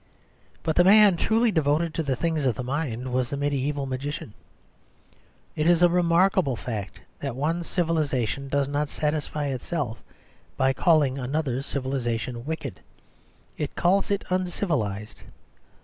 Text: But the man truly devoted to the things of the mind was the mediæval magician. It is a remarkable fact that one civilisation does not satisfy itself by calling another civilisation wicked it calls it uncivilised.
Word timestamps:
But 0.63 0.75
the 0.77 0.83
man 0.83 1.15
truly 1.15 1.51
devoted 1.51 1.93
to 1.93 2.01
the 2.01 2.15
things 2.15 2.45
of 2.47 2.55
the 2.55 2.63
mind 2.63 3.13
was 3.13 3.29
the 3.29 3.37
mediæval 3.37 3.87
magician. 3.87 4.33
It 5.55 5.67
is 5.67 5.83
a 5.83 5.89
remarkable 5.89 6.55
fact 6.55 6.99
that 7.19 7.35
one 7.35 7.61
civilisation 7.61 8.49
does 8.49 8.67
not 8.67 8.89
satisfy 8.89 9.49
itself 9.49 10.01
by 10.57 10.73
calling 10.73 11.19
another 11.19 11.61
civilisation 11.61 12.45
wicked 12.47 12.79
it 13.59 13.75
calls 13.75 14.09
it 14.09 14.25
uncivilised. 14.31 15.21